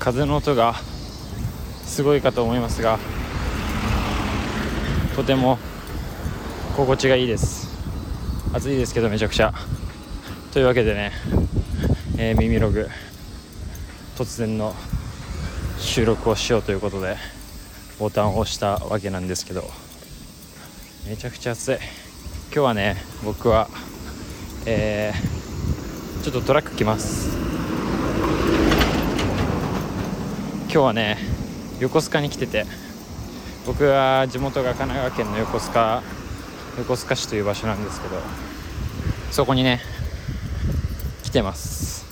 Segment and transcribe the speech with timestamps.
[0.00, 0.74] 風の音が
[1.84, 2.98] すごいかと思いますが
[5.14, 5.58] とても
[6.74, 7.68] 心地がいいです。
[8.54, 9.52] 暑いですけどめちゃくちゃ。
[10.52, 11.12] というわけでね、
[12.16, 12.88] えー、耳ログ
[14.16, 14.74] 突然の
[15.78, 17.16] 収録をしようということで
[17.98, 19.64] ボタンを押したわけなんですけど
[21.06, 21.76] めちゃくちゃ暑い。
[22.46, 23.68] 今日はね僕は
[24.64, 27.38] えー、ちょっとトラック来ます。
[30.72, 31.18] 今日はね
[31.80, 32.64] 横須賀に来てて
[33.66, 36.00] 僕は地元が神奈川県の横須賀
[36.78, 38.14] 横須賀市という場所なんですけど
[39.32, 39.80] そこにね
[41.24, 42.06] 来てます。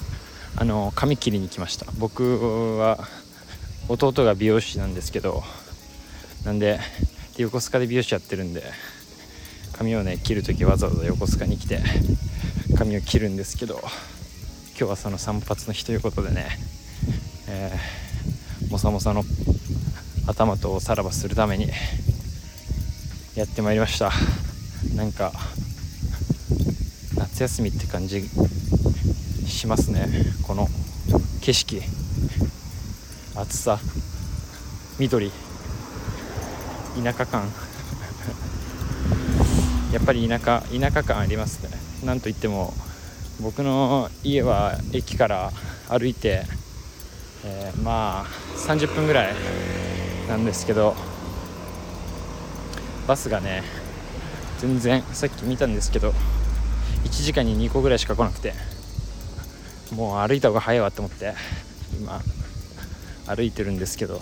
[0.57, 1.87] あの髪切りに来ました。
[2.01, 2.99] 僕は
[3.89, 5.45] 弟が美容師なんですけど
[6.45, 6.81] なんで
[7.37, 8.65] 横須賀で美容師やってるんで
[9.73, 11.79] 髪をね切る時わざわざ横須賀に来て
[12.77, 13.79] 髪を切るんですけど
[14.77, 16.49] 今日はその散髪の日ということでね、
[17.47, 18.08] えー、
[18.79, 19.25] もさもさの
[20.29, 21.67] 頭とさらばするために
[23.35, 24.13] やってまいりました。
[24.95, 25.33] なんか
[27.17, 28.23] 夏休みって感じ
[29.49, 30.07] しますね。
[30.47, 30.69] この
[31.41, 31.83] 景色。
[33.35, 33.81] 暑さ。
[35.01, 35.33] 緑。
[37.03, 37.51] 田舎感。
[39.93, 41.71] やっぱり田舎田舎感ありますね。
[42.05, 42.73] なんといっても
[43.41, 45.53] 僕の家は駅から
[45.89, 46.45] 歩いて、
[47.45, 48.25] えー、まあ
[48.57, 49.35] 30分ぐらい
[50.29, 50.95] なんですけど
[53.07, 53.63] バスがね
[54.59, 56.13] 全然さっき見たんですけど
[57.05, 58.53] 1時間に2個ぐらいしか来なくて
[59.95, 61.35] もう歩いた方が早いわと思って
[61.99, 62.21] 今
[63.27, 64.21] 歩いてるんですけど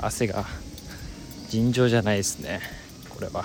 [0.00, 0.44] 汗が
[1.48, 2.60] 尋常じゃないですね
[3.10, 3.44] これは。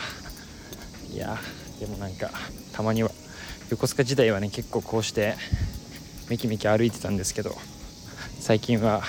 [1.12, 1.38] いや
[1.80, 2.32] でもなんか
[2.74, 3.12] たまには
[3.70, 5.36] 横須賀時代はね結構こうして
[6.30, 7.56] めきめき歩いてたんですけど
[8.42, 9.04] 最近は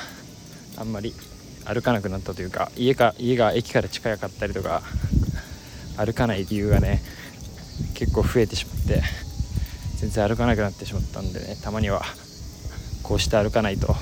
[0.77, 1.15] あんまり
[1.65, 4.83] 歩かなくなったというか家か家が駅から近かったりとか
[5.97, 7.01] 歩かない理由がね
[7.95, 9.03] 結構増えてしまって
[9.97, 12.03] 全然歩かなくなってしまったんでねたまには
[13.03, 13.97] こうして歩かないと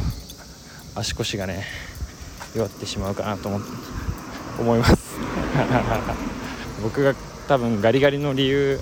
[0.96, 1.64] 足腰がね
[2.56, 3.60] 弱ってしまうかなと思
[4.58, 4.96] 思います。
[6.82, 7.14] 僕が
[7.46, 8.80] 多分ガリガリの理由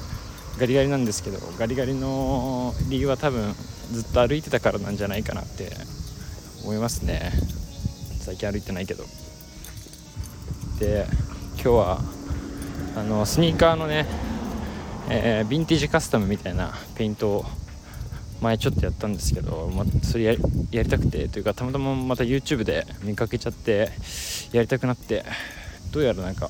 [0.59, 3.55] ガリガリなんですけどガリガリの理由は多分
[3.93, 5.98] ずっと歩いてたからなんじゃないかなって
[6.63, 7.33] 思いますね。
[8.21, 9.05] 最近歩いてないけど。
[10.79, 11.07] で
[11.55, 12.01] 今日は
[12.97, 14.07] あのスニーカーのね、
[15.09, 17.45] えー、ヴィンテージカスタムみたいなペイントを
[18.41, 20.33] 前ちょっとやったんですけど、ま、それや
[20.71, 23.91] やりたくてというかたまたままた YouTube で見かけちゃって
[24.53, 25.25] やりたくなって
[25.93, 26.49] どうやらなんか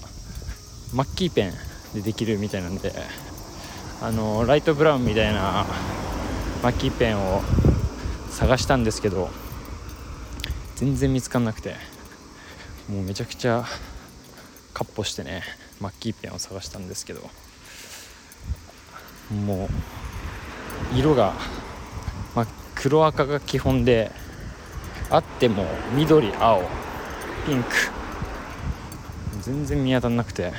[0.92, 1.52] マッキーペン
[1.94, 2.92] でできるみたいなんで
[4.02, 5.64] あのライトブラウンみたいな
[6.62, 7.40] マッキーペンを
[8.30, 9.30] 探したんですけど
[10.78, 11.74] 全然見つかんなくて。
[12.88, 13.64] もうめちゃくちゃ
[14.72, 15.42] かっ歩してね
[15.80, 17.28] マッキーペンを探したんですけど。
[19.44, 19.68] も
[20.94, 21.34] う色が、
[22.36, 22.46] まあ、
[22.76, 24.12] 黒赤が基本で
[25.10, 26.62] あっても緑青
[27.44, 27.70] ピンク。
[29.42, 30.52] 全然見当たんなくて。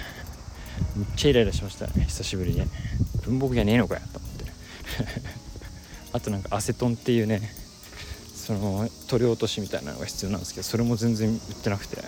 [0.98, 2.06] めっちゃイライラしましたね。
[2.10, 2.64] 久しぶりに。
[3.24, 4.46] 文房具じゃねえのかよと思って。
[6.12, 7.69] あとなんかアセトンっていうね
[8.50, 11.98] その取り落としみたいなのが必要なんですけどそれも全然売ってなくて。
[11.98, 12.04] は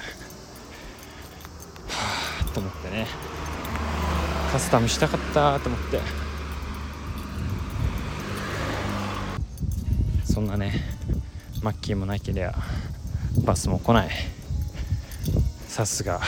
[2.41, 3.05] あと思ってね。
[4.51, 5.99] カスタムしたかったと思って。
[10.25, 10.83] そんなね
[11.61, 12.55] マッキーもなけりゃ
[13.45, 14.09] バスも来ない。
[15.67, 16.21] さすが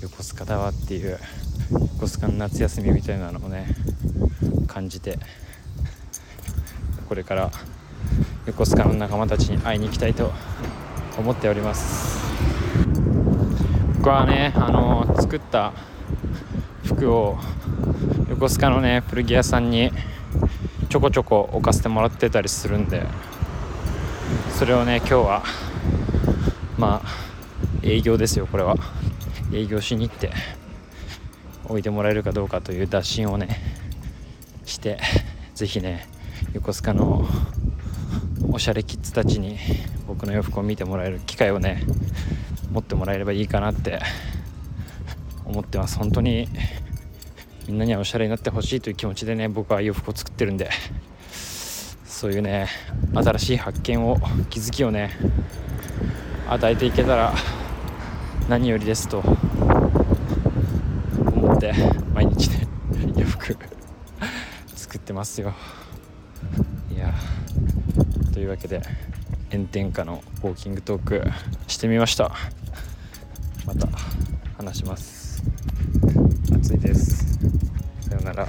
[0.00, 1.18] 横須賀だわっていう
[1.72, 3.66] 横須賀の夏休みみたいなのをね
[4.68, 5.18] 感じて
[7.08, 7.50] これから
[8.46, 10.32] 横須賀の仲間たちに会いに行きたいと
[11.16, 12.20] 思っております。
[13.98, 15.72] 僕はねあの作った
[16.84, 17.38] 服を
[18.30, 19.92] 横須賀のね古着屋さんに
[20.88, 23.06] ちょこちょこ置かせてもらってたりするんで
[24.58, 25.42] それをね今日は
[26.76, 27.08] まあ
[27.82, 28.76] 営業ですよこれは。
[29.52, 30.30] 営業しに行って
[31.66, 33.60] 置いてもらえるかどうかという打診をね
[34.64, 34.98] して
[35.54, 36.08] 是非ね
[36.54, 37.26] 横須賀の
[38.50, 39.58] おしゃれキッズたちに
[40.06, 41.82] 僕の洋服を見てもらえる機会をね
[42.70, 44.00] 持ってもらえればいいかなって
[45.44, 45.98] 思ってます。
[45.98, 46.48] 本当に
[47.66, 50.70] みんなにはおしゃれになってほしいという気持ちでね僕は洋服を作ってるんで
[52.04, 52.68] そういうね
[53.14, 54.18] 新しい発見を
[54.50, 55.10] 気づきをね
[56.48, 57.32] 与えていけたら
[58.48, 59.20] 何よりですと
[61.34, 61.72] 思って
[62.14, 62.66] 毎日ね
[63.16, 63.56] 洋服
[64.74, 65.54] 作ってますよ。
[66.94, 67.14] いや
[68.32, 68.80] というわけで
[69.50, 71.22] 炎天下のウォーキングトーク
[71.66, 72.32] してみました。
[73.66, 73.86] また
[74.56, 75.42] 話します。
[76.54, 77.38] 暑いです。
[78.08, 78.48] さようなら。